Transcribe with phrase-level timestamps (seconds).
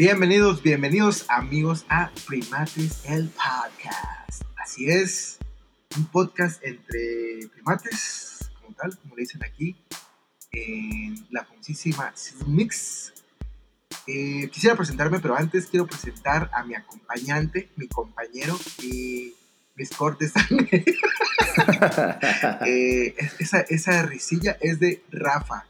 [0.00, 4.44] Bienvenidos, bienvenidos amigos a Primates, el podcast.
[4.56, 5.38] Así es,
[5.94, 9.76] un podcast entre primates, como tal, como le dicen aquí,
[10.52, 12.14] en la famosísima
[12.46, 13.12] Mix.
[14.06, 19.34] Eh, quisiera presentarme, pero antes quiero presentar a mi acompañante, mi compañero, y
[19.76, 20.32] mis cortes.
[22.66, 25.66] Eh, esa, esa risilla es de Rafa.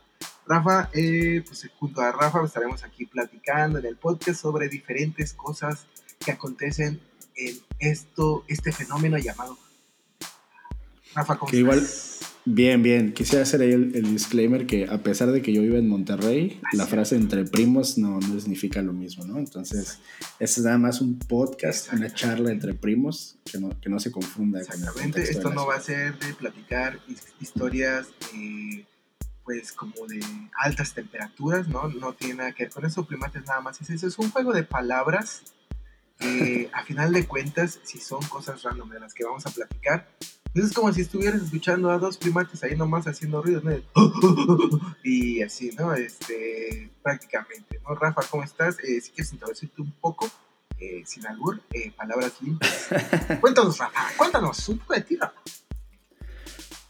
[0.47, 5.87] Rafa, eh, pues junto a Rafa estaremos aquí platicando en el podcast sobre diferentes cosas
[6.19, 7.01] que acontecen
[7.37, 9.57] en esto, este fenómeno llamado.
[11.15, 12.21] Rafa, ¿cómo estás?
[12.45, 13.13] Bien, bien.
[13.13, 16.87] Quisiera hacer ahí el, disclaimer que a pesar de que yo vivo en Monterrey, la
[16.87, 19.39] frase entre primos no, no significa lo mismo, ¿no?
[19.39, 19.99] Entonces,
[20.39, 24.11] este es nada más un podcast, una charla entre primos, que no, que no se
[24.11, 24.61] confunda.
[24.61, 26.99] Exactamente, esto no va a ser de platicar
[27.41, 28.87] historias eh,
[29.45, 30.21] pues como de
[30.59, 31.89] altas temperaturas, ¿no?
[31.89, 34.53] No tiene nada que ver con eso, primates nada más es eso, es un juego
[34.53, 35.43] de palabras
[36.19, 40.09] que a final de cuentas, si son cosas random de las que vamos a platicar,
[40.53, 43.73] pues es como si estuvieras escuchando a dos primates ahí nomás haciendo ruidos, ¿no?
[45.05, 45.95] y así, ¿no?
[45.95, 47.95] Este, prácticamente, ¿no?
[47.95, 48.79] Rafa, ¿cómo estás?
[48.81, 50.29] Eh, si quieres introducirte un poco,
[50.79, 52.89] eh, sin albur, eh, palabras limpias.
[53.41, 55.41] cuéntanos, Rafa, cuéntanos un poco de ti, Rafa.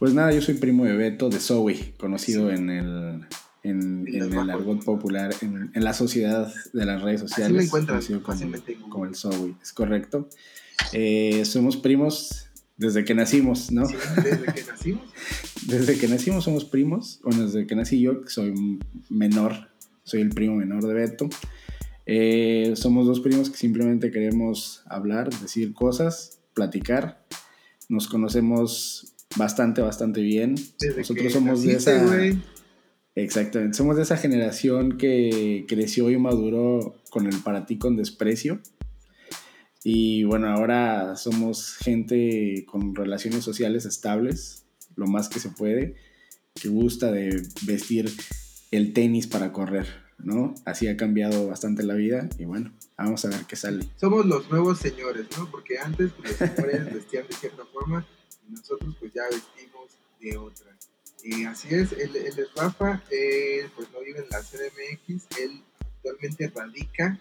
[0.01, 3.27] Pues nada, yo soy primo de Beto de Zoe, conocido en el,
[3.63, 7.51] en, el argot popular, en, la sociedad de las redes sociales.
[7.51, 10.27] Así me encuentras, como, como, el Zoe, es correcto.
[10.95, 12.47] Eh, somos primos
[12.79, 13.85] desde que nacimos, ¿no?
[13.85, 15.03] Sí, desde que nacimos.
[15.67, 18.55] desde que nacimos somos primos, bueno, desde que nací yo, soy
[19.11, 19.69] menor,
[20.03, 21.29] soy el primo menor de Beto.
[22.07, 27.23] Eh, somos dos primos que simplemente queremos hablar, decir cosas, platicar.
[27.91, 30.55] Nos conocemos bastante, bastante bien.
[30.97, 32.03] Nosotros somos de esa...
[33.17, 38.61] Exactamente, somos de esa generación que creció y maduró con el para ti con desprecio
[39.83, 45.97] y bueno, ahora somos gente con relaciones sociales estables, lo más que se puede,
[46.55, 48.13] que gusta de vestir
[48.71, 49.87] el tenis para correr,
[50.19, 50.55] ¿no?
[50.67, 53.87] Así ha cambiado bastante la vida y bueno, vamos a ver qué sale.
[53.97, 55.51] Somos los nuevos señores, ¿no?
[55.51, 58.07] Porque antes pues, los señores vestían de cierta forma
[58.51, 59.91] nosotros pues ya vestimos
[60.21, 60.77] de otra.
[61.23, 67.21] Y así es, él, es Rafa, pues no vive en la CDMX, él actualmente radica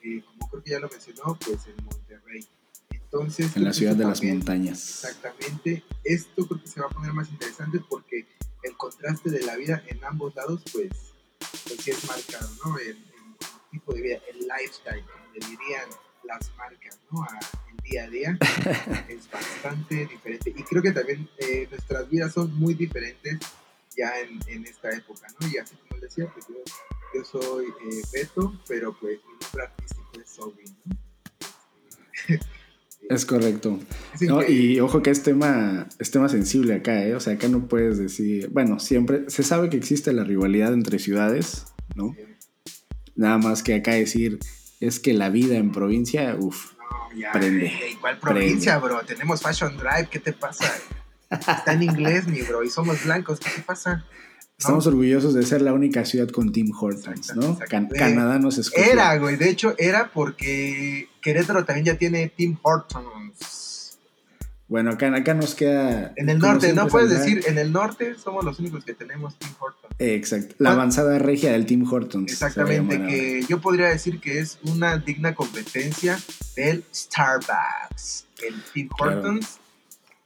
[0.00, 2.46] como creo que ya lo mencionó, pues en Monterrey.
[2.90, 5.04] Entonces, en la ciudad de las montañas.
[5.04, 5.82] Exactamente.
[6.04, 8.26] Esto creo que se va a poner más interesante porque
[8.62, 10.90] el contraste de la vida en ambos lados, pues,
[11.66, 12.78] pues sí es marcado, ¿no?
[12.78, 12.98] El,
[13.70, 15.88] tipo de vida, el lifestyle, como le dirían
[16.24, 17.24] las marcas, ¿no?
[17.69, 18.38] el día a día,
[19.08, 20.50] es bastante diferente.
[20.56, 23.38] Y creo que también eh, nuestras vidas son muy diferentes
[23.96, 25.48] ya en, en, esta época, ¿no?
[25.48, 26.54] Y así como decía, pues yo
[27.12, 30.64] yo soy eh, Beto, pero pues mi nombre artístico es Sobi,
[33.08, 33.80] Es correcto.
[34.48, 37.14] Y ojo que es tema, es tema sensible acá, ¿eh?
[37.14, 38.48] O sea, acá no puedes decir.
[38.50, 41.64] Bueno, siempre se sabe que existe la rivalidad entre ciudades,
[41.96, 42.14] ¿no?
[43.16, 44.38] Nada más que acá decir
[44.78, 46.74] es que la vida en provincia, uff,
[47.14, 47.96] no, prende.
[48.00, 49.00] ¿Cuál provincia, bro?
[49.04, 50.72] Tenemos Fashion Drive, ¿qué te pasa?
[51.30, 54.04] Está en inglés, mi bro, y somos blancos, ¿qué te pasa?
[54.60, 57.58] Estamos orgullosos de ser la única ciudad con Tim Hortons, ¿no?
[57.66, 58.84] Canadá nos escucha.
[58.84, 59.36] Era, güey.
[59.36, 63.69] De hecho, era porque Querétaro también ya tiene Tim Hortons.
[64.70, 66.12] Bueno, acá, acá nos queda.
[66.14, 69.50] En el norte, no puedes decir, en el norte somos los únicos que tenemos Tim
[69.58, 69.96] Hortons.
[69.98, 70.54] exacto.
[70.58, 72.30] La avanzada regia del Tim Hortons.
[72.30, 76.20] Exactamente, que yo podría decir que es una digna competencia
[76.54, 79.58] del Starbucks, el Tim Hortons.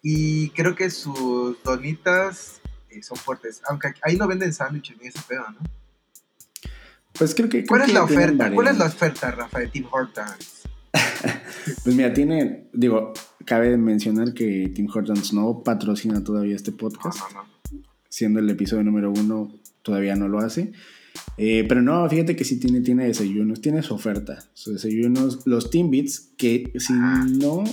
[0.02, 2.60] Y creo que sus donitas
[3.00, 3.62] son fuertes.
[3.66, 5.60] Aunque ahí no venden sándwiches ni ese pedo, ¿no?
[7.14, 7.64] Pues creo que.
[7.64, 8.52] ¿Cuál es la oferta?
[8.52, 10.64] ¿Cuál es la oferta, Rafa, de Tim Hortons?
[11.82, 12.68] pues mira, tiene.
[12.74, 13.14] Digo,
[13.44, 17.18] cabe mencionar que Tim Hortons no patrocina todavía este podcast.
[17.18, 17.82] No, no, no.
[18.08, 19.52] Siendo el episodio número uno,
[19.82, 20.72] todavía no lo hace.
[21.36, 24.38] Eh, pero no, fíjate que sí tiene, tiene desayunos, tiene su oferta.
[24.54, 27.64] Sus desayunos, los Timbits, que si no,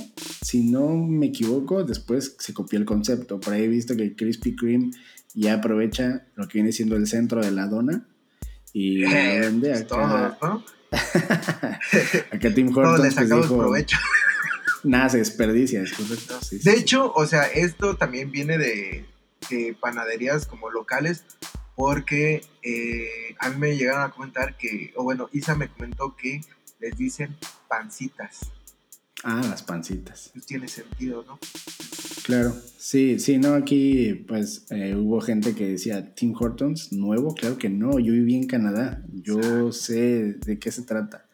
[0.43, 3.39] si no me equivoco, después se copió el concepto.
[3.39, 4.91] Por ahí he visto que Krispy Kreme
[5.33, 8.07] ya aprovecha lo que viene siendo el centro de la dona
[8.73, 10.37] y eh, vende acá.
[10.41, 10.63] ¿no?
[12.31, 13.97] acá Tim Hortons pues dijo, provecho.
[14.83, 16.39] Nada se desperdicia, es correcto.
[16.51, 19.05] de hecho, o sea, esto también viene de,
[19.49, 21.23] de panaderías como locales
[21.75, 26.41] porque eh, a mí me llegaron a comentar que, o bueno, Isa me comentó que
[26.79, 27.35] les dicen
[27.67, 28.51] pancitas.
[29.23, 30.31] Ah, las pancitas.
[30.33, 31.39] Pues tiene sentido, ¿no?
[32.23, 37.57] Claro, sí, sí, no, aquí pues eh, hubo gente que decía Tim Hortons nuevo, claro
[37.57, 41.25] que no, yo viví en Canadá, yo sé de qué se trata.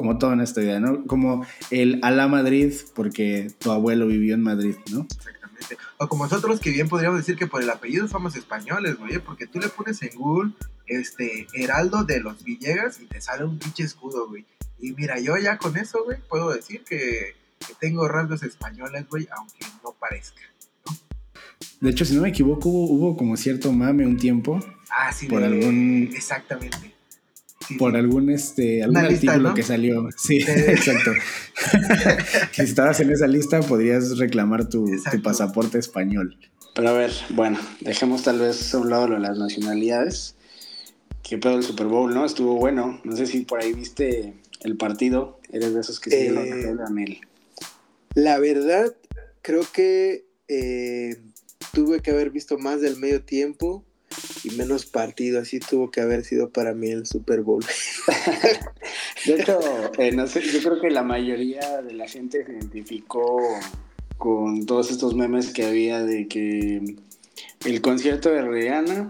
[0.00, 1.04] Como todo en esta vida, ¿no?
[1.06, 5.02] Como el a la Madrid porque tu abuelo vivió en Madrid, ¿no?
[5.14, 5.76] Exactamente.
[5.98, 9.46] O como nosotros que bien podríamos decir que por el apellido somos españoles, güey, porque
[9.46, 10.52] tú le pones en Google
[10.86, 14.46] este Heraldo de los Villegas y te sale un pinche escudo, güey.
[14.80, 19.28] Y mira, yo ya con eso, güey, puedo decir que, que tengo rasgos españoles, güey,
[19.36, 20.40] aunque no parezca.
[21.80, 24.58] De hecho, si no me equivoco, hubo, hubo como cierto mame un tiempo.
[24.90, 26.94] Ah, sí, Por de- algún- Exactamente.
[27.70, 29.54] Sí, por algún este algún lista, artículo ¿no?
[29.54, 30.08] que salió.
[30.16, 31.12] Sí, exacto.
[32.52, 34.86] si estabas en esa lista, podrías reclamar tu,
[35.22, 36.36] pasaporte español.
[36.74, 40.36] Pero a ver, bueno, dejemos tal vez a un lado lo de las nacionalidades.
[41.22, 42.24] ¿Qué pedo el Super Bowl, no?
[42.24, 43.00] Estuvo bueno.
[43.04, 45.40] No sé si por ahí viste el partido.
[45.52, 47.20] Eres de esos que Eh, siguieron la Anel.
[48.14, 48.94] La verdad,
[49.42, 51.16] creo que eh,
[51.72, 53.84] tuve que haber visto más del medio tiempo
[54.44, 55.40] y menos partido.
[55.40, 57.64] Así tuvo que haber sido para mí el Super Bowl.
[59.26, 59.60] De hecho,
[59.98, 63.38] eh, no sé, yo creo que la mayoría de la gente se identificó
[64.16, 66.96] con todos estos memes que había de que
[67.64, 69.08] el concierto de Rihanna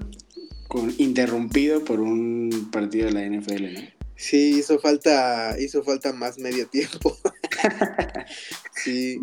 [0.69, 3.81] con, interrumpido por un partido de la NFL, ¿no?
[4.21, 7.17] Sí, hizo falta, hizo falta más medio tiempo.
[8.85, 9.19] sí,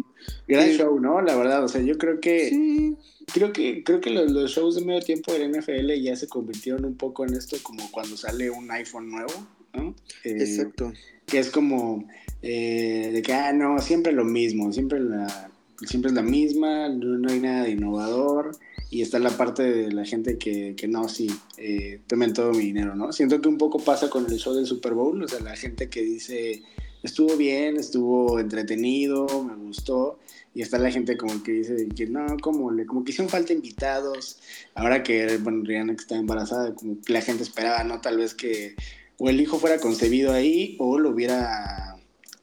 [0.48, 0.78] Gran Sí.
[0.78, 1.22] show, ¿no?
[1.22, 2.96] La verdad, o sea, yo creo que sí,
[3.34, 6.86] creo que creo que los, los shows de medio tiempo del NFL ya se convirtieron
[6.86, 9.34] un poco en esto como cuando sale un iPhone nuevo,
[9.74, 9.94] ¿no?
[10.24, 10.94] Eh, exacto.
[11.26, 12.08] que es como
[12.42, 15.50] eh, de que ah no siempre lo mismo siempre la
[15.86, 18.52] siempre es la misma no, no hay nada de innovador
[18.90, 22.60] y está la parte de la gente que, que no sí eh, tomen todo mi
[22.66, 25.40] dinero no siento que un poco pasa con el show del Super Bowl o sea
[25.42, 26.64] la gente que dice
[27.04, 30.20] estuvo bien estuvo entretenido me gustó
[30.54, 33.54] y está la gente como que dice que no como le como que hicieron falta
[33.54, 34.40] invitados
[34.76, 38.34] ahora que bueno Rihanna que está embarazada como que la gente esperaba no tal vez
[38.34, 38.76] que
[39.20, 41.98] o el hijo fuera concebido ahí o lo hubiera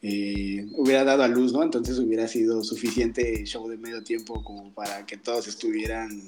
[0.07, 1.63] eh, hubiera dado a luz, ¿no?
[1.63, 6.21] Entonces hubiera sido suficiente show de medio tiempo como para que todos estuvieran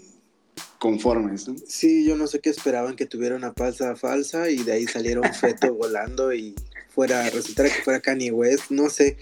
[0.79, 1.56] conformes, ¿no?
[1.67, 5.20] Sí, yo no sé qué esperaban que tuviera una panza falsa y de ahí saliera
[5.20, 6.55] un feto volando y
[6.96, 9.19] fuera, resultara que fuera Kanye West, no sé.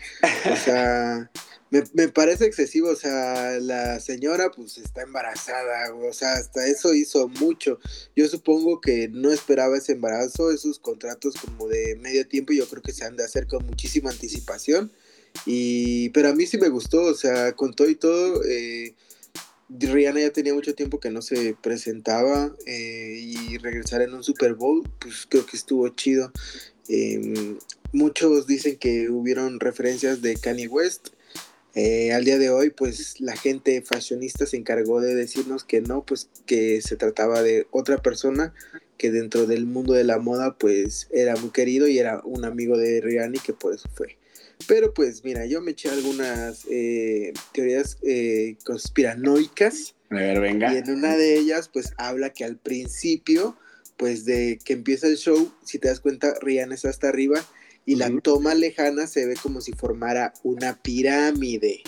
[0.51, 1.29] O sea,
[1.71, 6.95] me, me parece excesivo, o sea, la señora pues está embarazada, o sea, hasta eso
[6.95, 7.81] hizo mucho.
[8.15, 12.81] Yo supongo que no esperaba ese embarazo, esos contratos como de medio tiempo, yo creo
[12.81, 14.93] que se han de hacer con muchísima anticipación.
[15.45, 18.95] Y, pero a mí sí me gustó, o sea, con todo y todo, eh,
[19.81, 24.55] Rihanna ya tenía mucho tiempo que no se presentaba eh, y regresar en un Super
[24.55, 26.33] Bowl, pues creo que estuvo chido.
[26.89, 27.57] Eh,
[27.93, 31.09] muchos dicen que hubieron referencias de Kanye West.
[31.75, 36.05] Eh, al día de hoy, pues la gente fashionista se encargó de decirnos que no,
[36.05, 38.55] pues que se trataba de otra persona
[38.97, 42.79] que dentro del mundo de la moda, pues era muy querido y era un amigo
[42.79, 44.19] de Rihanna y que por eso fue.
[44.67, 50.77] Pero pues mira, yo me eché algunas eh, teorías eh, conspiranoicas A ver, y venga.
[50.77, 53.57] en una de ellas pues habla que al principio
[53.97, 57.45] pues de que empieza el show, si te das cuenta, Rihanna está hasta arriba
[57.87, 61.83] y la toma lejana se ve como si formara una pirámide.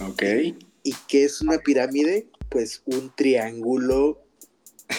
[0.00, 0.22] Ok.
[0.82, 2.28] ¿Y qué es una pirámide?
[2.48, 4.22] Pues un triángulo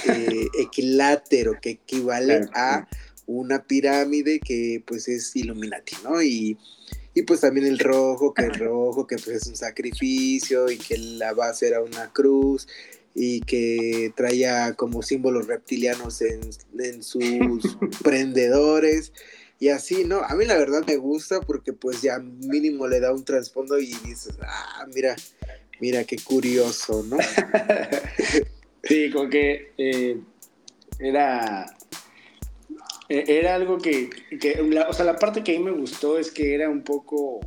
[0.09, 2.87] eh, equilátero que equivale a
[3.27, 6.21] una pirámide que pues es Illuminati, ¿no?
[6.21, 6.57] Y,
[7.13, 10.97] y pues también el rojo, que el rojo, que pues es un sacrificio y que
[10.97, 12.67] la base era una cruz
[13.13, 16.41] y que traía como símbolos reptilianos en,
[16.79, 19.11] en sus prendedores
[19.59, 20.21] y así, ¿no?
[20.23, 23.93] A mí la verdad me gusta porque pues ya mínimo le da un trasfondo y
[24.05, 25.15] dices, ah, mira,
[25.79, 27.17] mira qué curioso, ¿no?
[28.83, 30.19] Sí, como que eh,
[30.99, 31.65] era.
[33.13, 36.17] Eh, Era algo que, que la- o sea, la parte que a mí me gustó
[36.17, 37.41] es que era un poco,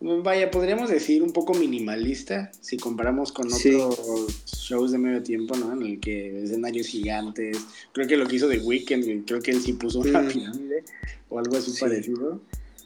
[0.00, 3.74] vaya, podríamos decir un poco minimalista si comparamos con Sí.
[3.74, 5.72] otros shows de medio tiempo, ¿no?
[5.72, 7.58] En el que escenarios gigantes,
[7.92, 10.28] creo que lo que hizo The Weeknd, creo que él sí puso una Mm.
[10.28, 10.84] pirámide
[11.28, 11.80] o algo así Sí.
[11.80, 12.40] parecido.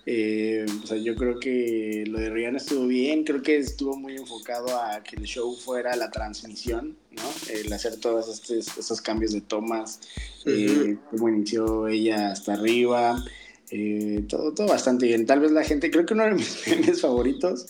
[0.08, 4.14] Eh, o sea, yo creo que lo de Rihanna estuvo bien, creo que estuvo muy
[4.14, 7.22] enfocado a que el show fuera la transmisión, ¿no?
[7.52, 9.98] El hacer todos estos, estos cambios de tomas,
[10.44, 13.20] eh, cómo inició ella hasta arriba,
[13.72, 15.26] eh, todo, todo bastante bien.
[15.26, 17.66] Tal vez la gente, creo que uno de mis memes favoritos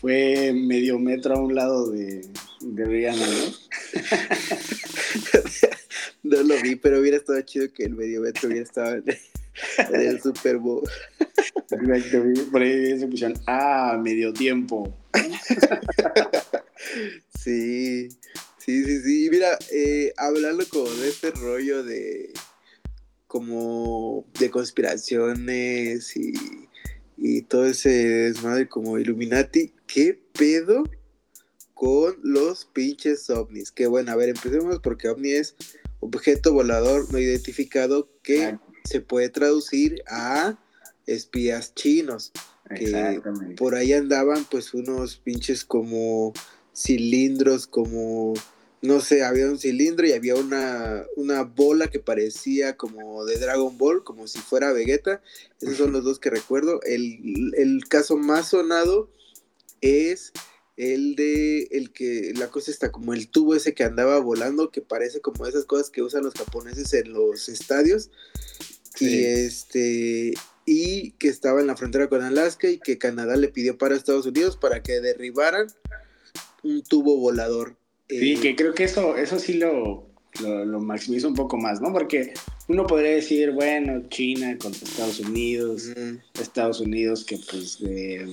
[0.00, 2.24] fue medio metro a un lado de,
[2.60, 3.52] de Rihanna, ¿no?
[6.22, 9.04] No lo vi, pero hubiera estado chido que el medio metro hubiera estado en
[9.94, 10.82] el Super Bowl.
[11.82, 14.96] Exacto, Por ahí se pusieron, ah, medio tiempo.
[17.38, 18.08] Sí,
[18.58, 19.26] sí, sí, sí.
[19.26, 22.32] Y mira, eh, hablando como de este rollo de
[23.26, 26.34] como de conspiraciones y,
[27.16, 29.72] y todo ese desmadre como Illuminati.
[29.86, 30.84] ¿Qué pedo
[31.74, 33.70] con los pinches ovnis?
[33.72, 35.56] Que bueno, a ver, empecemos porque ovni es
[36.00, 38.60] objeto volador no identificado que Ah.
[38.84, 40.58] se puede traducir a
[41.06, 42.32] espías chinos.
[42.74, 43.56] Que Exactamente.
[43.56, 46.32] por ahí andaban pues unos pinches como
[46.74, 48.32] cilindros, como,
[48.80, 53.76] no sé, había un cilindro y había una, una bola que parecía como de Dragon
[53.76, 55.22] Ball, como si fuera Vegeta.
[55.60, 56.80] Esos son los dos que recuerdo.
[56.84, 59.10] El, el caso más sonado
[59.82, 60.32] es
[60.76, 64.80] el de el que la cosa está como el tubo ese que andaba volando que
[64.80, 68.10] parece como esas cosas que usan los japoneses en los estadios
[68.98, 70.34] y este
[70.84, 74.26] y que estaba en la frontera con Alaska y que Canadá le pidió para Estados
[74.26, 75.66] Unidos para que derribaran
[76.62, 77.76] un tubo volador
[78.08, 80.06] Sí, Eh, que creo que eso, eso sí lo,
[80.42, 81.90] lo, lo maximiza un poco más, ¿no?
[81.92, 82.34] Porque
[82.68, 88.26] uno podría decir, bueno, China contra Estados Unidos, mm, Estados Unidos que pues eh,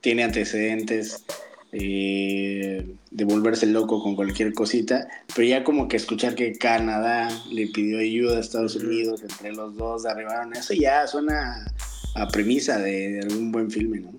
[0.00, 1.24] tiene antecedentes
[1.72, 7.66] eh, de volverse loco con cualquier cosita, pero ya como que escuchar que Canadá le
[7.66, 8.76] pidió ayuda a Estados.
[8.76, 11.72] Unidos, entre los dos derribaron eso, ya suena
[12.14, 14.12] a premisa de, de algún buen filme, ¿no?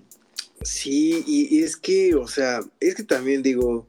[0.62, 3.86] Sí, y, y es que, o sea, es que también digo,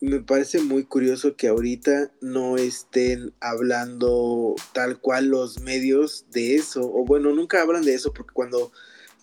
[0.00, 6.82] me parece muy curioso que ahorita no estén hablando tal cual los medios de eso,
[6.82, 8.72] o bueno, nunca hablan de eso, porque cuando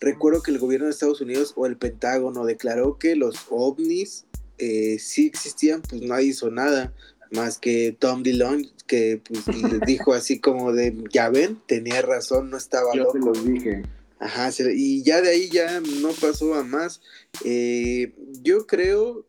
[0.04, 4.26] recuerdo que el gobierno de Estados Unidos o el Pentágono declaró que los ovnis
[4.58, 6.94] eh, sí existían, pues nadie hizo nada,
[7.32, 12.50] más que Tom Dillon, que pues le dijo así como de, ya ven, tenía razón,
[12.50, 13.14] no estaba Yo loco.
[13.14, 13.84] te los dije.
[14.20, 17.02] Ajá, y ya de ahí ya no pasó a más.
[17.44, 19.26] Eh, yo creo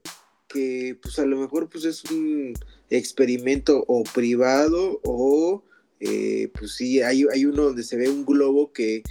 [0.46, 2.54] que pues a lo mejor pues es un
[2.90, 5.64] experimento o privado o
[5.98, 9.02] eh, pues sí, hay, hay uno donde se ve un globo que,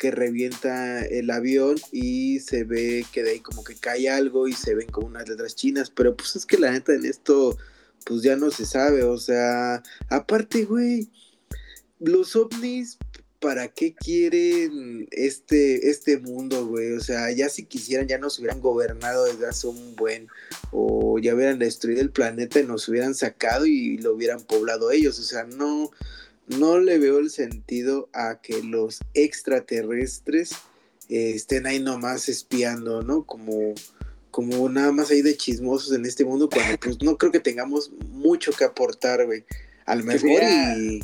[0.00, 4.54] que revienta el avión y se ve que de ahí como que cae algo y
[4.54, 7.58] se ven como unas letras chinas, pero pues es que la neta en esto
[8.06, 11.10] pues ya no se sabe, o sea, aparte, güey,
[11.98, 12.96] los ovnis
[13.40, 16.92] ¿para qué quieren este, este mundo, güey?
[16.92, 20.28] O sea, ya si quisieran, ya nos hubieran gobernado desde hace un buen,
[20.70, 25.18] o ya hubieran destruido el planeta y nos hubieran sacado y lo hubieran poblado ellos.
[25.18, 25.90] O sea, no,
[26.58, 30.52] no le veo el sentido a que los extraterrestres
[31.08, 33.24] eh, estén ahí nomás espiando, ¿no?
[33.24, 33.74] Como,
[34.30, 37.90] como nada más ahí de chismosos en este mundo, cuando pues no creo que tengamos
[38.10, 39.44] mucho que aportar, güey.
[39.86, 41.00] A lo mejor sería- y...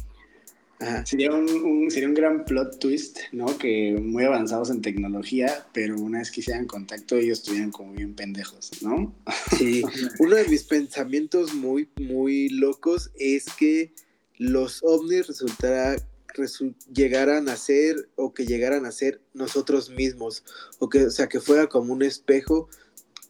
[0.79, 1.07] Ajá.
[1.07, 3.47] Sería un, un- sería un gran plot twist, ¿no?
[3.57, 8.15] Que muy avanzados en tecnología, pero una vez que hicieran contacto ellos estuvieran como bien
[8.15, 9.15] pendejos, ¿no?
[9.57, 9.83] Sí,
[10.19, 13.91] uno de mis pensamientos muy, muy locos es que
[14.39, 15.97] los ovnis resultara,
[16.35, 20.45] resu- llegaran a ser o que llegaran a ser nosotros mismos,
[20.79, 22.69] o que, o sea, que fuera como un espejo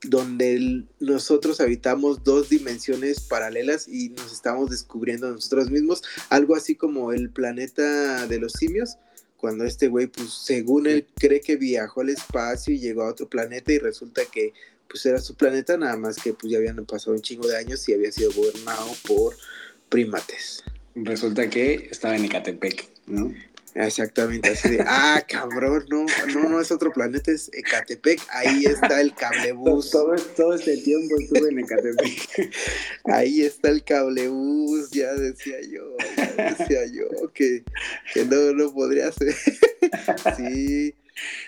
[0.02, 6.74] donde el- nosotros habitamos dos dimensiones paralelas y nos estamos descubriendo nosotros mismos, algo así
[6.74, 8.96] como el planeta de los simios,
[9.36, 13.28] cuando este güey, pues según él cree que viajó al espacio y llegó a otro
[13.28, 14.52] planeta y resulta que
[14.88, 17.88] pues era su planeta, nada más que pues ya habían pasado un chingo de años
[17.88, 19.36] y había sido gobernado por
[19.88, 20.62] primates.
[20.96, 23.32] Resulta que estaba en Ecatepec, ¿no?
[23.74, 29.02] Exactamente, así de, ah, cabrón, no, no, no es otro planeta, es Ecatepec, ahí está
[29.02, 32.54] el cablebús, Todo, todo este tiempo estuve en Ecatepec.
[33.04, 37.62] ahí está el cablebús, ya decía yo, ya decía yo que,
[38.14, 39.34] que no, no podría ser.
[40.38, 40.94] Sí,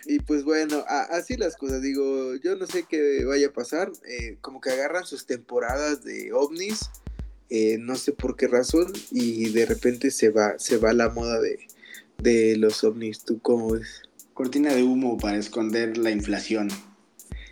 [0.05, 3.91] y pues bueno, a- así las cosas, digo, yo no sé qué vaya a pasar,
[4.07, 6.91] eh, como que agarran sus temporadas de ovnis,
[7.51, 11.41] eh, no sé por qué razón, y de repente se va, se va la moda
[11.41, 11.59] de,
[12.19, 14.03] de los ovnis, ¿tú cómo ves?
[14.35, 16.69] Cortina de humo para esconder la inflación.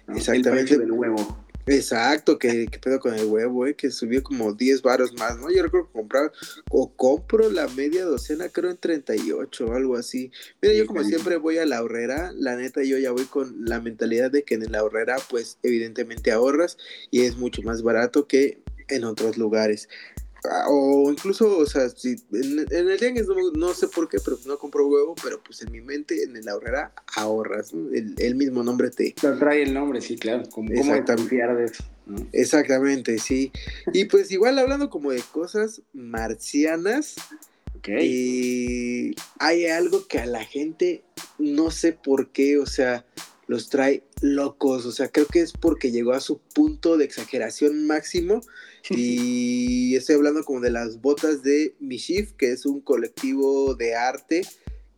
[0.06, 0.16] ¿no?
[0.16, 0.74] Exactamente.
[0.74, 1.46] El del huevo.
[1.68, 5.50] Exacto, que, que pedo con el huevo, eh, que subió como 10 varos más, ¿no?
[5.50, 6.32] Yo recuerdo comprar,
[6.70, 10.30] o compro la media docena, creo en 38 o algo así.
[10.62, 13.80] Mira, yo como siempre voy a la ahorrera, la neta yo ya voy con la
[13.80, 16.78] mentalidad de que en la ahorrera pues evidentemente ahorras
[17.10, 19.88] y es mucho más barato que en otros lugares.
[20.44, 24.18] Ah, O incluso, o sea, si en, en el tianguis no, no sé por qué,
[24.24, 27.92] pero no compro huevo, pero pues en mi mente, en la ahorrera ahorras, ¿no?
[27.92, 30.44] El, el mismo nombre te, Lo trae el nombre, sí, claro.
[30.50, 30.70] ¿Cómo,
[31.04, 31.84] confiar de eso?
[32.06, 32.24] ¿no?
[32.32, 33.50] Exactamente, sí.
[33.92, 37.16] Y pues igual hablando como de cosas marcianas,
[37.78, 37.88] Ok.
[38.02, 41.02] y hay algo que a la gente
[41.38, 43.04] no sé por qué, o sea,
[43.46, 47.86] los trae locos, o sea, creo que es porque llegó a su punto de exageración
[47.86, 48.40] máximo
[48.90, 54.42] y estoy hablando como de las botas de Mishif, que es un colectivo de arte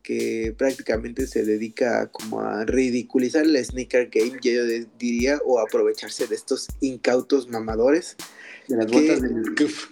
[0.03, 4.65] que prácticamente se dedica como a ridiculizar el sneaker game, yo
[4.99, 8.17] diría, o aprovecharse de estos incautos mamadores.
[8.69, 9.21] De las botas
[9.59, 9.91] Kuf.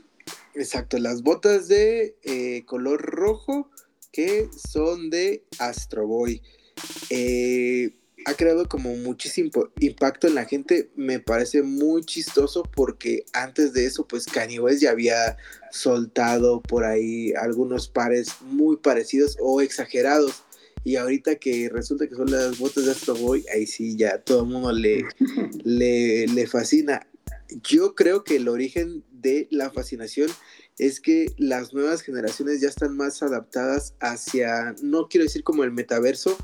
[0.55, 3.71] Exacto, las botas de eh, color rojo
[4.11, 6.41] que son de Astro Boy.
[7.11, 7.95] Eh,
[8.27, 10.91] ha creado como muchísimo impacto en la gente.
[10.97, 15.37] Me parece muy chistoso porque antes de eso, pues Kanye West ya había
[15.71, 20.43] soltado por ahí algunos pares muy parecidos o exagerados.
[20.83, 24.43] Y ahorita que resulta que son las botas de Astro Boy, ahí sí ya todo
[24.43, 25.05] el mundo le,
[25.65, 27.07] le, le fascina.
[27.63, 30.31] Yo creo que el origen de la fascinación
[30.79, 35.71] es que las nuevas generaciones ya están más adaptadas hacia, no quiero decir como el
[35.71, 36.37] metaverso,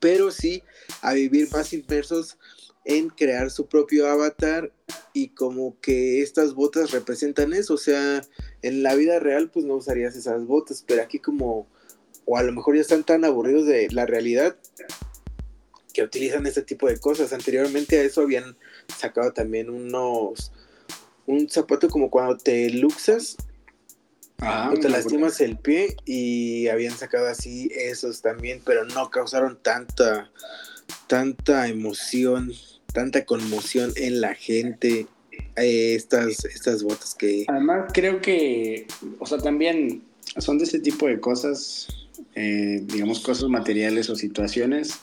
[0.00, 0.62] pero sí
[1.02, 2.38] a vivir más inmersos
[2.84, 4.72] en crear su propio avatar
[5.12, 8.22] y como que estas botas representan eso, o sea,
[8.62, 11.66] en la vida real pues no usarías esas botas, pero aquí como,
[12.24, 14.56] o a lo mejor ya están tan aburridos de la realidad
[15.92, 17.32] que utilizan este tipo de cosas.
[17.32, 18.56] Anteriormente a eso habían
[18.96, 20.52] sacado también unos,
[21.26, 23.36] un zapato como cuando te luxas
[24.40, 30.30] Ah, te lastimas el pie y habían sacado así esos también, pero no causaron tanta,
[31.08, 32.52] tanta emoción,
[32.92, 35.06] tanta conmoción en la gente.
[35.56, 37.44] Eh, estas, estas botas que...
[37.48, 38.86] Además creo que,
[39.18, 40.02] o sea, también
[40.36, 41.88] son de ese tipo de cosas,
[42.34, 45.00] eh, digamos, cosas materiales o situaciones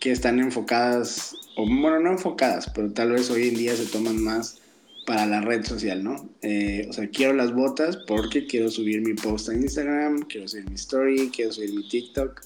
[0.00, 4.22] que están enfocadas, o bueno, no enfocadas, pero tal vez hoy en día se toman
[4.22, 4.60] más
[5.06, 6.28] para la red social, ¿no?
[6.42, 10.68] Eh, o sea, quiero las botas porque quiero subir mi post a Instagram, quiero subir
[10.68, 12.42] mi story, quiero subir mi TikTok,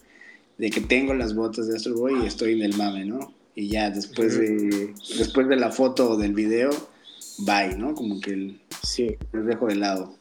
[0.61, 3.33] de que tengo las botas de Astro Boy y estoy en el mame, ¿no?
[3.55, 6.69] Y ya después de, después de la foto o del video,
[7.39, 7.95] bye, ¿no?
[7.95, 9.17] Como que el, sí.
[9.33, 10.19] los dejo de lado.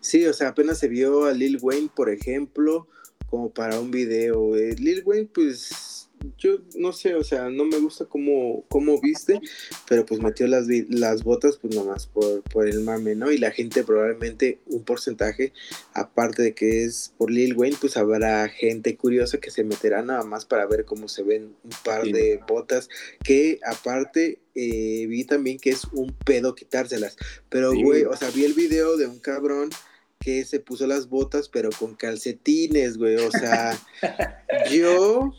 [0.00, 2.88] Sí, o sea, apenas se vio a Lil Wayne, por ejemplo,
[3.28, 4.56] como para un video.
[4.56, 5.99] Eh, Lil Wayne, pues
[6.38, 9.40] yo no sé, o sea, no me gusta cómo, cómo viste,
[9.88, 13.30] pero pues metió las, las botas pues nomás por, por el mame, ¿no?
[13.30, 15.52] Y la gente probablemente un porcentaje,
[15.92, 20.24] aparte de que es por Lil Wayne, pues habrá gente curiosa que se meterá nada
[20.24, 22.88] más para ver cómo se ven un par de botas,
[23.22, 27.16] que aparte eh, vi también que es un pedo quitárselas,
[27.48, 29.70] pero güey, o sea, vi el video de un cabrón
[30.18, 33.78] que se puso las botas pero con calcetines, güey, o sea,
[34.70, 35.32] yo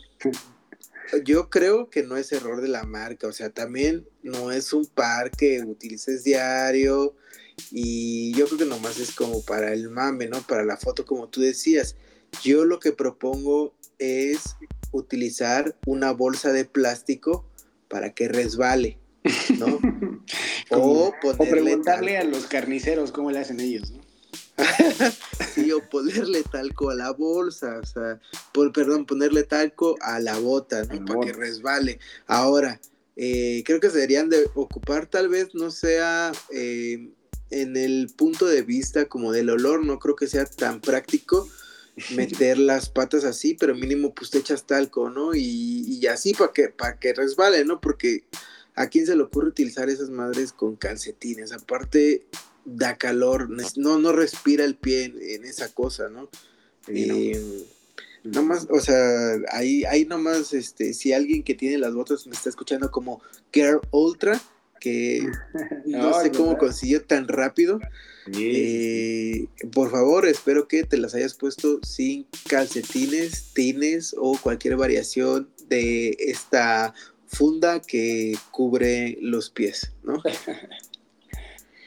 [1.24, 4.86] yo creo que no es error de la marca, o sea, también no es un
[4.86, 7.14] par que utilices diario
[7.70, 10.40] y yo creo que nomás es como para el mame, ¿no?
[10.42, 11.96] Para la foto, como tú decías.
[12.42, 14.56] Yo lo que propongo es
[14.90, 17.46] utilizar una bolsa de plástico
[17.88, 18.98] para que resbale,
[19.58, 19.78] ¿no?
[20.70, 24.00] o, preguntarle a los carniceros cómo le hacen ellos, ¿no?
[25.54, 28.20] sí, o ponerle talco a la bolsa, o sea,
[28.52, 31.04] por, perdón, ponerle talco a la bota, ¿no?
[31.04, 31.98] Para que resbale.
[32.26, 32.80] Ahora,
[33.16, 37.10] eh, creo que se deberían de ocupar, tal vez no sea eh,
[37.50, 41.48] en el punto de vista como del olor, no creo que sea tan práctico
[42.16, 45.34] meter las patas así, pero mínimo pues te echas talco, ¿no?
[45.34, 47.80] Y, y así para que, para que resbale, ¿no?
[47.80, 48.24] Porque
[48.74, 51.52] a quién se le ocurre utilizar esas madres con calcetines.
[51.52, 52.26] Aparte,
[52.64, 56.28] da calor, no, no respira el pie en, esa cosa, ¿no?
[56.88, 57.64] Eh,
[58.24, 62.48] nomás, o sea, ahí, ahí nomás, este, si alguien que tiene las botas me está
[62.48, 63.20] escuchando como
[63.50, 64.40] Care Ultra,
[64.80, 65.26] que
[65.86, 67.80] no, sé cómo consiguió tan rápido.
[68.36, 75.50] Eh, por favor, espero que te las hayas puesto sin calcetines, tines o cualquier variación
[75.68, 76.94] de esta
[77.26, 80.22] funda que cubre los pies, ¿no?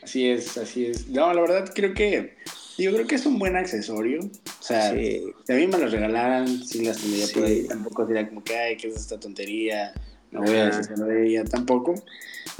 [0.05, 1.07] Así es, así es.
[1.07, 2.35] No, la verdad creo que,
[2.77, 4.19] yo creo que es un buen accesorio.
[4.19, 7.63] O sea, si a mí me las regalaran, sí las tendría por ahí.
[7.67, 9.95] Tampoco sería como que, ay, ¿qué es esta tontería?
[10.29, 11.95] No voy a decir de ella tampoco.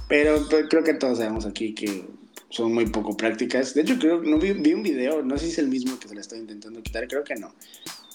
[0.09, 2.05] Pero pues, creo que todos sabemos aquí que
[2.49, 3.75] son muy poco prácticas.
[3.75, 6.07] De hecho, creo no vi, vi un video, no sé si es el mismo que
[6.07, 7.53] se la está intentando quitar, creo que no.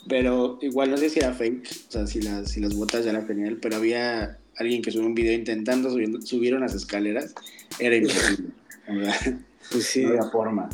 [0.08, 3.10] Pero igual no sé si era fake, o sea, si las, si las botas ya
[3.10, 7.32] eran genial, pero había alguien que subió un video intentando subir, subir unas escaleras.
[7.78, 8.59] Era imposible.
[9.70, 10.04] Pues sí.
[10.04, 10.68] No forma.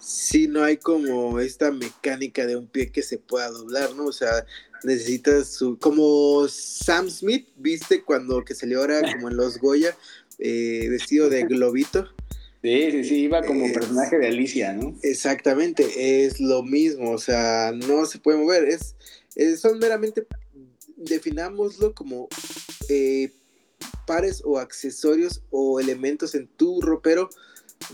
[0.00, 4.06] Sí, no hay como esta mecánica de un pie que se pueda doblar, ¿no?
[4.06, 4.44] O sea,
[4.82, 5.78] necesitas su...
[5.78, 8.02] Como Sam Smith, ¿viste?
[8.02, 9.96] Cuando que salió ahora como en los Goya,
[10.38, 12.08] eh, vestido de globito.
[12.62, 14.94] Sí, sí, sí, iba como personaje de Alicia, ¿no?
[15.02, 18.94] Exactamente, es lo mismo, o sea, no se puede mover, es,
[19.58, 20.26] son meramente,
[20.96, 22.28] definámoslo como
[22.90, 23.32] eh,
[24.10, 27.30] pares o accesorios o elementos en tu ropero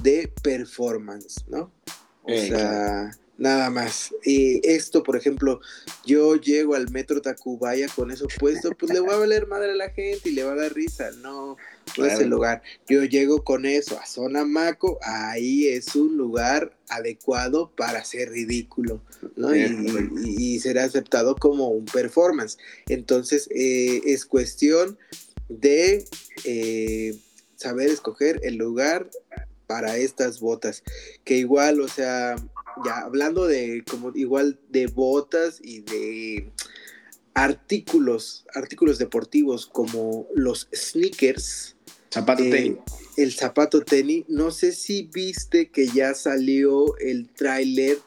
[0.02, 1.70] de performance, ¿no?
[2.22, 4.14] O sea, Nada más.
[4.24, 5.61] Y esto, por ejemplo,
[6.07, 9.74] yo llego al metro Tacubaya con eso puesto, pues le voy a valer madre a
[9.74, 11.11] la gente y le va a dar risa.
[11.22, 11.57] No,
[11.98, 12.62] no es el lugar.
[12.88, 19.02] Yo llego con eso a Zona Maco, ahí es un lugar adecuado para ser ridículo,
[19.37, 19.55] ¿no?
[19.55, 22.57] Y, y, será aceptado como un performance.
[22.88, 24.96] Entonces, eh, es cuestión
[25.48, 26.04] de
[26.44, 27.16] eh,
[27.56, 29.09] saber escoger el lugar
[29.66, 30.82] para estas botas.
[31.24, 32.37] Que igual, o sea,
[32.85, 36.52] ya hablando de como igual de botas y de
[37.35, 41.76] artículos, artículos deportivos como los sneakers.
[42.12, 42.78] Zapato eh, tenis.
[43.16, 44.24] El zapato tenis.
[44.28, 47.98] No sé si viste que ya salió el tráiler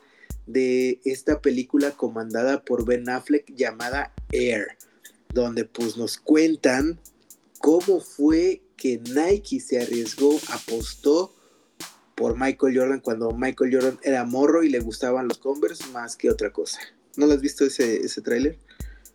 [0.48, 4.78] de esta película comandada por Ben Affleck llamada Air,
[5.32, 7.00] donde pues nos cuentan
[7.60, 11.36] cómo fue que Nike se arriesgó, apostó
[12.16, 16.30] por Michael Jordan cuando Michael Jordan era morro y le gustaban los Converse más que
[16.30, 16.80] otra cosa.
[17.16, 18.58] ¿No lo has visto ese, ese tráiler?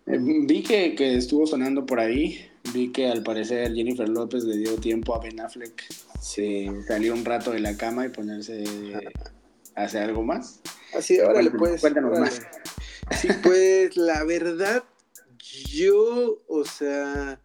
[0.07, 2.51] Eh, vi que, que, estuvo sonando por ahí.
[2.73, 5.83] Vi que al parecer Jennifer López le dio tiempo a Ben Affleck.
[6.21, 8.65] Se salió un rato de la cama y ponerse
[9.75, 10.61] a hacer algo más.
[10.95, 11.81] Así, ahora le puedes.
[11.81, 12.41] Cuéntanos más.
[13.21, 14.85] Sí, pues la verdad,
[15.69, 17.39] yo, o sea,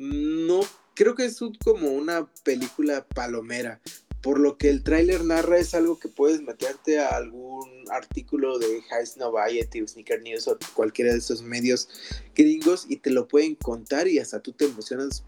[0.00, 0.62] no
[0.94, 3.80] creo que es como una película palomera.
[4.22, 8.82] Por lo que el tráiler narra es algo que puedes meterte a algún artículo de
[8.82, 11.88] High Noviety o Sneaker News o cualquiera de esos medios
[12.34, 15.24] gringos y te lo pueden contar y hasta tú te emocionas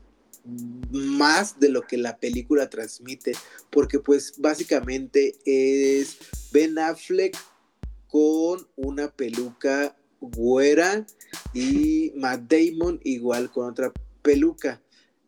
[0.90, 3.32] más de lo que la película transmite
[3.70, 6.18] porque pues básicamente es
[6.50, 7.36] Ben Affleck
[8.08, 11.06] con una peluca güera
[11.54, 14.82] y Matt Damon igual con otra peluca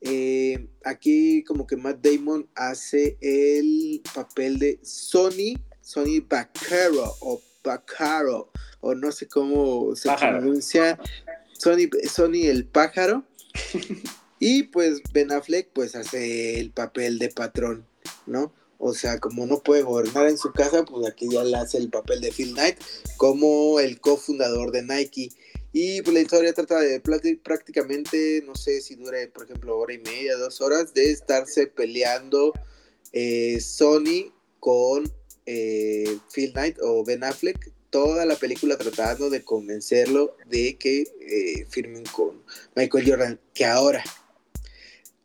[0.07, 8.51] eh, aquí como que Matt Damon hace el papel de Sony, Sony Baccaro o Baccaro,
[8.81, 10.99] o no sé cómo se pronuncia,
[11.59, 13.25] Sony, Sony el pájaro.
[14.41, 17.87] y pues Ben Affleck pues hace el papel de patrón,
[18.27, 18.53] ¿no?
[18.77, 21.89] O sea, como no puede gobernar en su casa, pues aquí ya le hace el
[21.89, 22.77] papel de Phil Knight
[23.17, 25.31] como el cofundador de Nike.
[25.77, 29.99] Y pues la historia trata de prácticamente, no sé si dure, por ejemplo, hora y
[29.99, 32.53] media, dos horas, de estarse peleando
[33.13, 35.13] eh, Sony con
[35.47, 41.67] eh, Phil Knight o Ben Affleck, toda la película tratando de convencerlo de que eh,
[41.69, 42.41] firmen con
[42.77, 44.05] Michael Jordan, que ahora,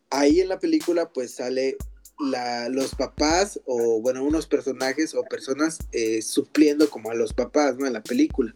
[0.09, 1.77] ahí en la película pues sale
[2.17, 5.77] la, los papás o bueno, unos personajes o personas
[6.23, 7.85] supliendo como a los papás, ¿no?
[7.85, 8.55] En la película.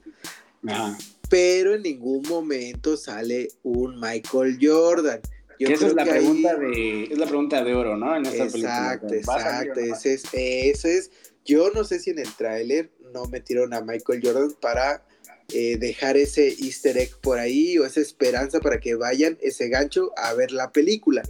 [0.66, 0.98] Ajá
[1.30, 5.22] pero en ningún momento sale un Michael Jordan.
[5.60, 8.16] esa es la, pregunta de, es la pregunta de oro, ¿no?
[8.16, 9.80] En esta exacto, exacto.
[9.80, 11.12] Ese es, ese es,
[11.46, 15.06] yo no sé si en el tráiler no metieron a Michael Jordan para
[15.50, 20.12] eh, dejar ese easter egg por ahí o esa esperanza para que vayan ese gancho
[20.18, 21.22] a ver la película.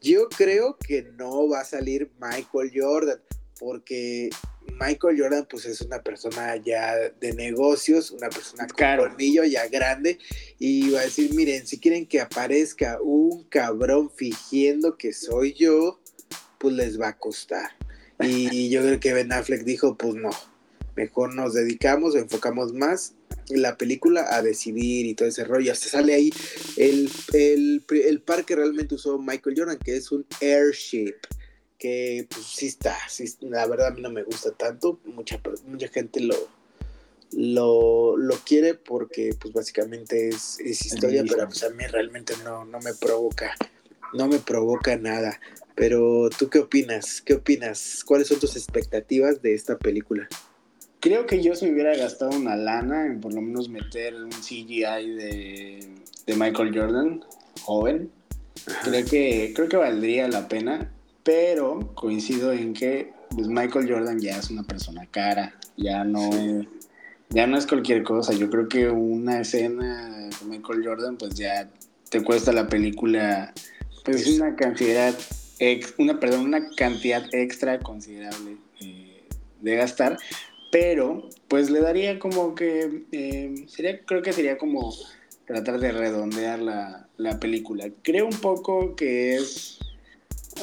[0.00, 3.20] Yo creo que no va a salir Michael Jordan
[3.58, 4.30] porque
[4.78, 10.18] Michael Jordan pues es una persona ya de negocios, una persona con colmillo ya grande
[10.58, 16.00] y va a decir, miren, si quieren que aparezca un cabrón fingiendo que soy yo,
[16.58, 17.70] pues les va a costar.
[18.22, 20.28] Y yo creo que Ben Affleck dijo, pues no,
[20.94, 23.14] mejor nos dedicamos, enfocamos más
[23.48, 25.72] en la película a decidir y todo ese rollo.
[25.72, 26.30] Hasta sale ahí
[26.76, 31.16] el, el, el par que realmente usó Michael Jordan, que es un airship
[31.80, 35.88] que pues sí está, sí, la verdad a mí no me gusta tanto, mucha, mucha
[35.88, 36.36] gente lo,
[37.32, 42.66] lo, lo quiere porque pues básicamente es, es historia, pero pues a mí realmente no,
[42.66, 43.56] no me provoca,
[44.12, 45.40] no me provoca nada.
[45.74, 50.28] Pero tú qué opinas, qué opinas, cuáles son tus expectativas de esta película?
[51.00, 54.82] Creo que yo se hubiera gastado una lana en por lo menos meter un CGI
[54.82, 55.88] de,
[56.26, 57.24] de Michael Jordan,
[57.62, 58.10] joven.
[58.84, 64.38] Creo que, creo que valdría la pena pero coincido en que pues, Michael Jordan ya
[64.38, 66.66] es una persona cara, ya no es,
[67.30, 68.32] ya no es cualquier cosa.
[68.32, 71.68] Yo creo que una escena de Michael Jordan, pues ya
[72.10, 73.52] te cuesta la película,
[74.04, 75.14] pues una cantidad,
[75.98, 79.24] una, perdón, una cantidad extra considerable eh,
[79.60, 80.18] de gastar,
[80.72, 84.94] pero pues le daría como que, eh, sería, creo que sería como
[85.46, 87.90] tratar de redondear la, la película.
[88.02, 89.79] Creo un poco que es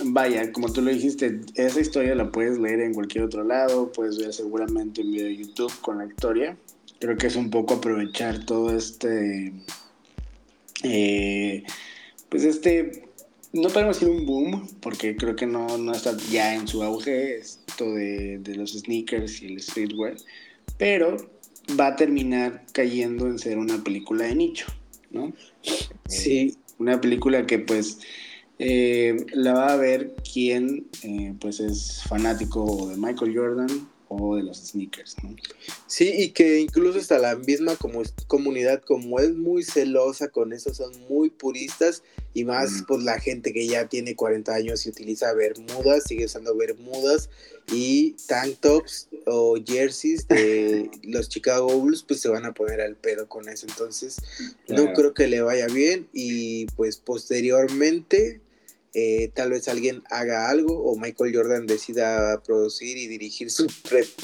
[0.04, 4.18] Vaya, como tú lo dijiste, esa historia la puedes leer en cualquier otro lado, puedes
[4.18, 6.58] ver seguramente en video de YouTube con la historia.
[7.00, 9.54] Creo que es un poco aprovechar todo este,
[10.84, 11.64] eh,
[12.30, 13.08] pues este,
[13.54, 17.38] no podemos decir un boom, porque creo que no, no está ya en su auge
[17.38, 20.16] esto de, de los sneakers y el streetwear,
[20.78, 21.18] pero
[21.80, 24.68] va a terminar cayendo en ser una película de nicho,
[25.12, 25.34] ¿no?
[26.08, 26.58] Sí.
[26.80, 28.00] Una película que pues
[28.60, 34.44] eh, la va a ver quien eh, pues es fanático de Michael Jordan o de
[34.44, 35.36] los sneakers, ¿no?
[35.86, 40.74] Sí, y que incluso hasta la misma como comunidad, como es muy celosa con eso,
[40.74, 42.86] son muy puristas y más Mm.
[42.88, 47.30] pues la gente que ya tiene 40 años y utiliza bermudas, sigue usando bermudas
[47.74, 52.96] y tank tops o jerseys de los Chicago Bulls, pues se van a poner al
[52.96, 53.68] pedo con eso.
[53.68, 54.18] Entonces,
[54.70, 58.40] no creo que le vaya bien y pues posteriormente
[59.00, 63.68] eh, tal vez alguien haga algo o Michael Jordan decida producir y dirigir su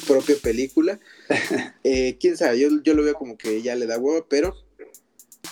[0.07, 0.99] propia película.
[1.83, 4.55] Eh, Quién sabe, yo, yo lo veo como que ya le da huevo, pero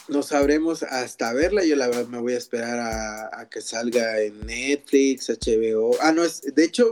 [0.08, 1.64] no sabremos hasta verla.
[1.66, 5.98] Yo la verdad me voy a esperar a, a que salga en Netflix, HBO.
[6.02, 6.90] Ah, no, es, de hecho,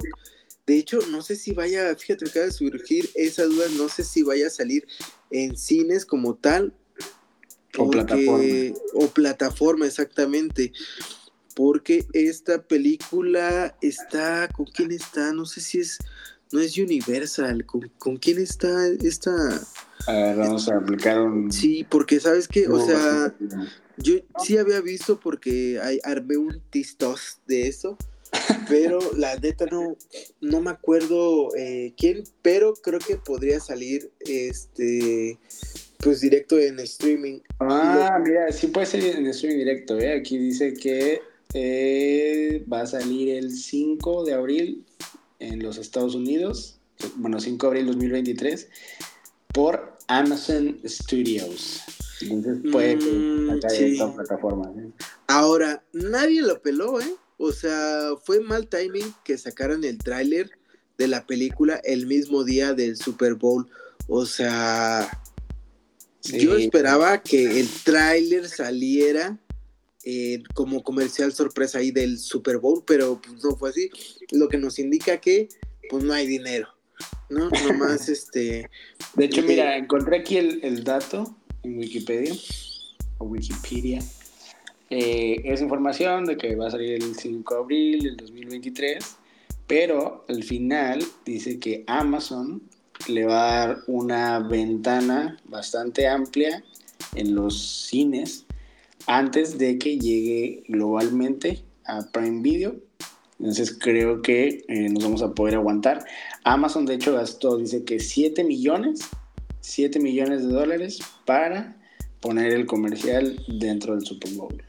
[0.68, 4.22] de hecho, no sé si vaya, fíjate, acaba de surgir esa duda, no sé si
[4.22, 4.86] vaya a salir
[5.32, 6.74] en cines como tal.
[7.78, 8.76] O plataforma.
[8.94, 10.74] O plataforma, exactamente.
[11.60, 15.34] Porque esta película está, ¿con quién está?
[15.34, 15.98] No sé si es,
[16.54, 19.32] no es Universal, ¿con, con quién está esta?
[20.08, 21.52] A ver, vamos a aplicar un...
[21.52, 23.36] Sí, porque sabes que, o sea,
[23.98, 27.98] yo sí había visto porque hay, armé un tistos de eso,
[28.70, 29.98] pero la neta no,
[30.40, 35.38] no me acuerdo eh, quién, pero creo que podría salir este
[35.98, 37.40] pues directo en streaming.
[37.60, 40.14] Ah, mira, sí puede ser en streaming directo, ¿eh?
[40.14, 41.20] Aquí dice que
[41.54, 44.86] eh, va a salir el 5 de abril
[45.40, 46.80] en los Estados Unidos,
[47.16, 48.70] bueno, 5 de abril 2023,
[49.54, 51.82] por Amazon Studios.
[52.22, 53.84] Entonces puede Mm, acá sí.
[53.94, 54.72] esta plataforma.
[54.78, 54.92] ¿eh?
[55.28, 57.16] Ahora, nadie lo peló, ¿eh?
[57.38, 60.52] O sea, fue mal timing que sacaran el tráiler
[60.98, 63.68] de la película el mismo día del Super Bowl.
[64.10, 65.10] O sea,
[66.20, 66.40] Sí.
[66.42, 69.40] yo esperaba que el tráiler saliera
[70.06, 73.90] eh, como comercial sorpresa ahí del Super Bowl, pero pues, no fue así.
[74.32, 75.50] Lo que nos indica que
[75.90, 76.68] pues no hay dinero,
[77.30, 77.50] ¿no?
[77.50, 78.70] Nomás este...
[79.16, 82.34] De hecho, Eh, mira, encontré aquí el, el dato en Wikipedia,
[83.18, 84.00] o Wikipedia.
[84.90, 89.18] Eh, es información de que va a salir el 5 de abril del 2023,
[89.68, 92.62] pero al final dice que Amazon
[93.08, 96.64] le va a dar una ventana bastante amplia
[97.16, 98.46] en los cines
[99.10, 102.76] antes de que llegue globalmente a Prime Video.
[103.40, 106.06] Entonces creo que eh, nos vamos a poder aguantar.
[106.44, 109.00] Amazon de hecho gastó, dice que 7 millones,
[109.62, 111.76] 7 millones de dólares para
[112.20, 114.64] poner el comercial dentro del Super Bowl.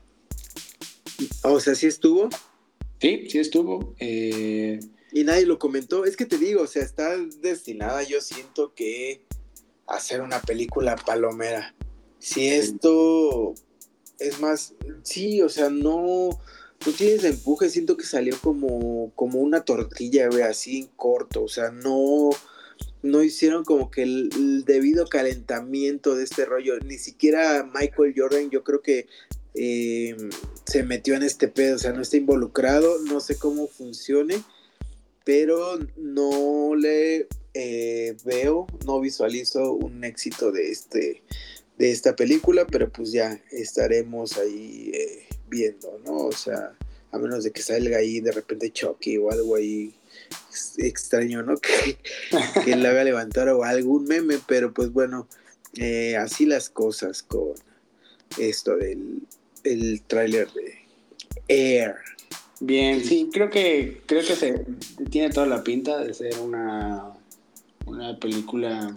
[1.42, 2.30] O sea, sí estuvo
[2.98, 3.94] Sí, sí estuvo.
[3.98, 4.80] eh,
[5.12, 6.06] y nadie lo comentó.
[6.06, 9.26] Es que te digo, o sea, está destinada, yo siento que
[9.86, 11.74] a hacer una película palomera.
[12.18, 13.54] Si esto
[14.20, 16.28] es más, sí, o sea, no,
[16.86, 21.48] no tienes empuje, siento que salió como, como una tortilla, güey, así en corto, o
[21.48, 22.30] sea, no,
[23.02, 28.62] no hicieron como que el, debido calentamiento de este rollo, ni siquiera Michael Jordan, yo
[28.62, 29.06] creo que
[29.54, 30.16] eh,
[30.64, 34.42] se metió en este pedo, o sea, no está involucrado, no sé cómo funcione,
[35.24, 41.22] pero no le eh, veo, no visualizo un éxito de este
[41.80, 46.26] de esta película, pero pues ya estaremos ahí eh, viendo, ¿no?
[46.26, 46.76] O sea,
[47.10, 49.94] a menos de que salga ahí de repente Chucky o algo ahí
[50.50, 51.54] ex- extraño, ¿no?
[51.60, 51.96] Que,
[52.64, 55.26] que le haga levantar o algún meme, pero pues bueno,
[55.78, 57.54] eh, así las cosas con
[58.38, 59.22] esto del
[59.64, 60.74] el tráiler de
[61.48, 61.94] Air.
[62.60, 64.66] bien, sí, creo que creo que se
[65.10, 67.14] tiene toda la pinta de ser una,
[67.86, 68.94] una película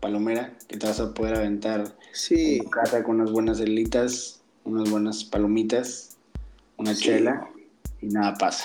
[0.00, 4.88] palomera que te vas a poder aventar Sí, en casa con unas buenas celitas, unas
[4.88, 6.16] buenas palomitas,
[6.78, 7.04] una Sí.
[7.04, 7.48] chela
[8.00, 8.64] y nada pasa.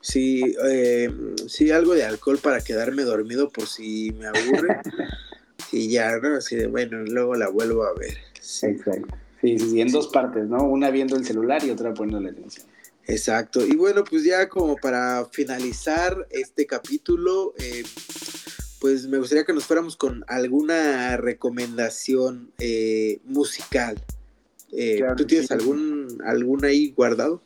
[0.00, 1.10] sí, eh,
[1.48, 4.80] sí, algo de alcohol para quedarme dormido por si me aburre.
[5.72, 6.36] y ya, ¿no?
[6.36, 8.16] Así de, bueno, luego la vuelvo a ver.
[8.40, 8.66] Sí.
[8.68, 9.14] Exacto.
[9.42, 10.64] Sí, sí, sí, en dos partes, ¿no?
[10.64, 12.66] Una viendo el celular y otra poniéndole atención.
[13.06, 13.66] Exacto.
[13.66, 17.82] Y bueno, pues ya como para finalizar este capítulo, eh,
[18.80, 24.00] pues me gustaría que nos fuéramos con alguna recomendación eh, musical.
[24.72, 25.54] Eh, Claro ¿Tú tienes sí.
[25.54, 27.42] algún, algún ahí guardado?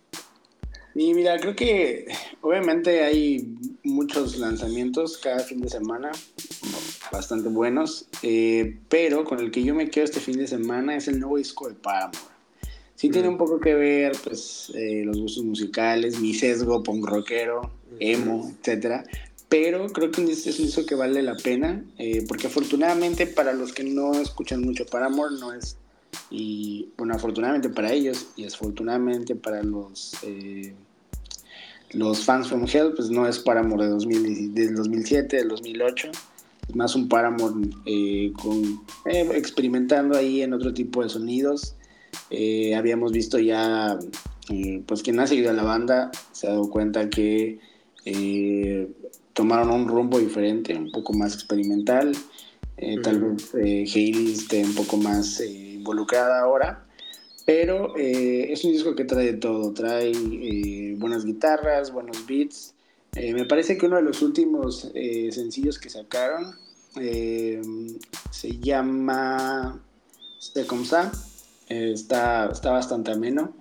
[0.95, 2.07] Y mira, creo que
[2.43, 6.11] obviamente hay muchos lanzamientos cada fin de semana,
[7.11, 11.09] bastante buenos, eh, pero con el que yo me quedo este fin de semana es
[11.09, 12.19] el nuevo disco de Paramore.
[12.95, 13.33] Sí tiene Mm.
[13.33, 19.05] un poco que ver, pues, eh, los gustos musicales, mi sesgo punk rockero, emo, etcétera,
[19.53, 23.75] pero creo que es un disco que vale la pena, eh, porque afortunadamente para los
[23.75, 25.77] que no escuchan mucho Paramore, no es,
[26.31, 30.73] y bueno, afortunadamente para ellos, y afortunadamente para los, eh,
[31.91, 36.11] los fans from Hell, pues no es Paramore de 2000, del 2007, del 2008,
[36.71, 41.75] es más un Paramore eh, con, experimentando ahí en otro tipo de sonidos.
[42.75, 43.99] habíamos visto ya,
[44.87, 47.61] pues quien ha seguido a la banda se ha dado cuenta que
[49.33, 52.13] tomaron un rumbo diferente, un poco más experimental.
[52.77, 56.87] Eh, tal vez eh, Hayley esté un poco más eh, involucrada ahora.
[57.45, 59.73] Pero es un disco que trae de todo.
[59.73, 62.73] Trae buenas guitarras, buenos beats.
[63.17, 66.55] me parece que uno de los últimos sencillos que sacaron
[66.95, 69.81] se llama
[70.39, 71.11] Secomsa.
[71.69, 73.57] está, está bastante ameno.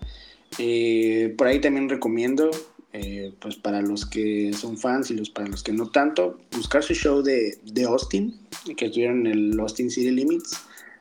[1.36, 2.52] por ahí también recomiendo
[2.94, 6.84] eh, pues para los que son fans y los para los que no tanto, buscar
[6.84, 8.38] su show de, de Austin,
[8.76, 10.58] que estuvieron en el Austin City Limits.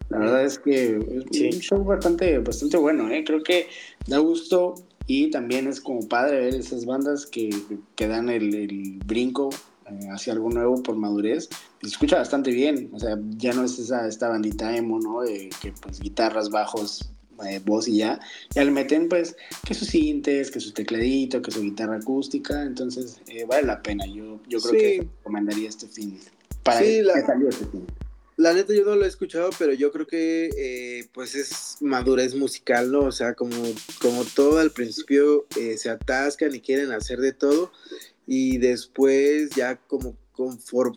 [0.08, 0.96] La verdad es que
[1.30, 3.22] es un show bastante, bastante bueno, ¿eh?
[3.24, 3.68] creo que
[4.06, 4.74] da gusto
[5.06, 7.50] y también es como padre ver esas bandas que,
[7.94, 9.50] que dan el, el brinco
[9.86, 11.48] eh, hacia algo nuevo por madurez.
[11.80, 15.22] Se escucha bastante bien, o sea, ya no es esa, esta bandita emo, ¿no?
[15.22, 17.10] De que pues guitarras, bajos,
[17.46, 18.20] eh, voz y ya,
[18.54, 23.20] ya le meten pues que sus sintes, que su tecladito, que su guitarra acústica, entonces
[23.28, 26.18] eh, vale la pena, yo, yo creo que recomendaría este fin,
[26.62, 27.32] para sí, la, este
[28.36, 32.34] La neta yo no lo he escuchado, pero yo creo que eh, pues es madurez
[32.34, 33.00] musical, ¿no?
[33.00, 33.56] O sea, como,
[34.00, 37.72] como todo al principio se atascan y quieren hacer de todo.
[38.26, 40.14] Y después ya como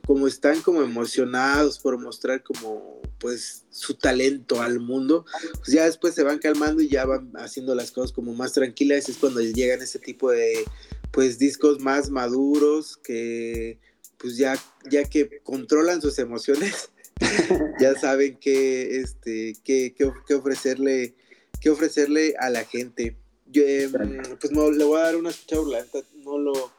[0.06, 5.26] como están como emocionados por mostrar como pues su talento al mundo,
[5.60, 9.10] pues ya después se van calmando y ya van haciendo las cosas como más tranquilas,
[9.10, 10.66] es cuando llegan ese tipo de
[11.12, 13.80] pues discos más maduros que
[14.18, 14.58] pues ya,
[14.90, 16.90] ya que controlan sus emociones,
[17.80, 21.16] ya saben que este que, que, ofrecerle
[21.60, 23.18] que ofrecerle a la gente.
[23.48, 23.92] Yo, em,
[24.40, 25.86] pues no, le voy a dar una escuchada,
[26.24, 26.72] no lo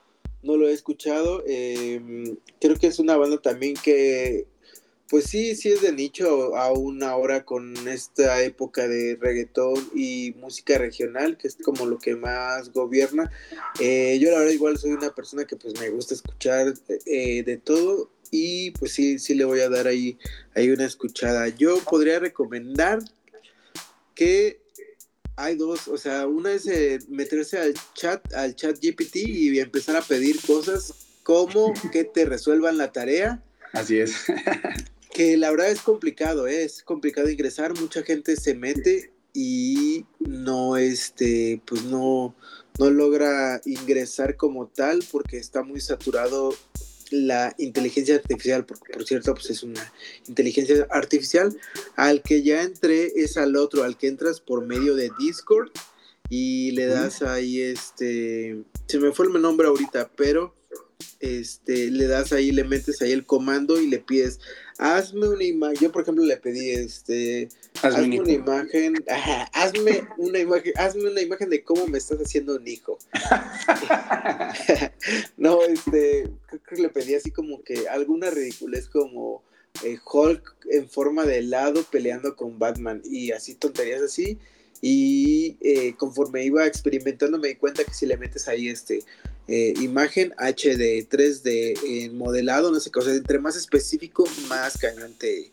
[0.44, 1.42] no lo he escuchado.
[1.46, 4.46] Em, creo que es una banda también que,
[5.09, 10.78] pues sí, sí es de nicho aún ahora con esta época de reggaetón y música
[10.78, 13.30] regional, que es como lo que más gobierna.
[13.80, 16.74] Eh, yo la verdad igual soy una persona que pues me gusta escuchar
[17.07, 20.18] eh, de todo y pues sí, sí le voy a dar ahí,
[20.54, 21.48] ahí una escuchada.
[21.48, 22.98] Yo podría recomendar
[24.14, 24.63] que
[25.36, 29.96] hay dos, o sea, una es eh, meterse al chat, al chat GPT y empezar
[29.96, 33.42] a pedir cosas como que te resuelvan la tarea.
[33.72, 34.14] Así es.
[35.12, 36.64] que la verdad es complicado, ¿eh?
[36.64, 42.36] es complicado ingresar, mucha gente se mete y no, este, pues no,
[42.78, 46.54] no logra ingresar como tal porque está muy saturado
[47.14, 49.92] la inteligencia artificial, porque por cierto, pues es una
[50.27, 51.57] inteligencia artificial,
[51.96, 55.70] al que ya entré es al otro, al que entras por medio de Discord
[56.29, 60.55] y le das ahí este, se me fue el nombre ahorita, pero
[61.20, 64.40] este, le das ahí, le metes ahí el comando y le pides,
[64.78, 67.48] hazme una imagen, yo por ejemplo le pedí, este,
[67.82, 68.94] hazme, una imagen,
[69.52, 72.98] hazme una imagen, hazme una imagen de cómo me estás haciendo un hijo.
[75.37, 79.42] no, este, creo que le pedí así como que alguna ridiculez como
[79.82, 84.38] eh, Hulk en forma de helado peleando con Batman y así tonterías así.
[84.86, 89.02] Y eh, conforme iba experimentando me di cuenta que si le metes ahí este
[89.48, 94.76] eh, imagen HD 3D en modelado, no sé qué, o sea, entre más específico, más
[94.76, 95.52] cañón te,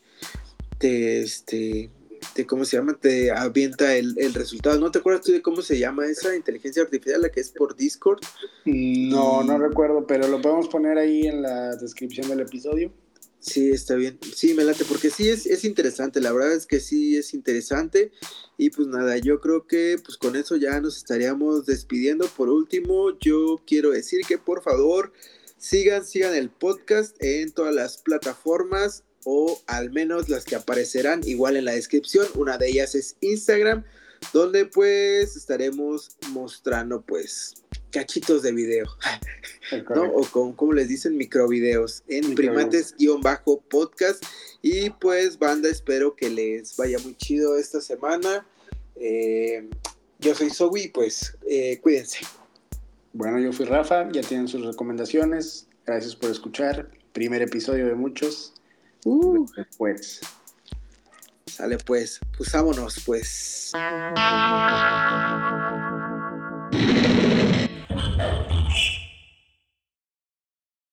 [1.22, 1.90] este,
[2.34, 2.98] te, ¿cómo se llama?
[3.00, 4.78] Te avienta el, resultado.
[4.82, 7.78] ¿No te acuerdas tú de cómo se llama esa inteligencia artificial, la que es por
[7.78, 8.20] Discord?
[8.66, 12.92] No, no recuerdo, pero lo podemos poner ahí en la descripción del episodio.
[13.42, 14.20] Sí, está bien.
[14.36, 18.12] Sí, me late, porque sí es, es, interesante, la verdad es que sí es interesante.
[18.56, 22.28] Y pues nada, yo creo que pues con eso ya nos estaríamos despidiendo.
[22.28, 25.12] Por último, yo quiero decir que por favor
[25.58, 31.58] sigan, sigan el podcast en todas las plataformas o al menos las que aparecerán igual
[31.58, 32.28] en la descripción.
[32.36, 33.84] Una de ellas es Instagram,
[34.34, 37.56] donde pues estaremos mostrando pues
[37.92, 38.88] cachitos de video,
[39.94, 40.04] ¿no?
[40.04, 44.24] O con, como les dicen, microvideos en primates-podcast.
[44.62, 48.46] Y pues, banda, espero que les vaya muy chido esta semana.
[48.96, 49.70] Eh,
[50.20, 52.20] yo soy Zoe, pues eh, cuídense.
[53.14, 55.68] Bueno, yo fui Rafa, ya tienen sus recomendaciones.
[55.86, 56.90] Gracias por escuchar.
[57.12, 58.54] Primer episodio de muchos.
[59.04, 59.46] Uh.
[59.78, 60.22] Pues.
[61.48, 63.72] Sale pues, pues vámonos pues.